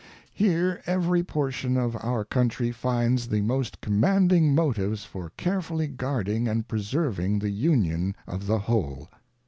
ŌĆö 0.01 0.07
Here 0.33 0.81
every 0.87 1.21
portion 1.23 1.77
of 1.77 1.95
our 2.03 2.25
country 2.25 2.71
finds 2.71 3.27
the 3.27 3.41
most 3.41 3.81
commanding 3.81 4.55
motives 4.55 5.05
for 5.05 5.31
carefully 5.37 5.85
guarding 5.85 6.47
and 6.47 6.67
preserving 6.67 7.37
the 7.37 7.51
Union 7.51 8.15
of 8.25 8.47
the 8.47 8.57
whole. 8.57 9.09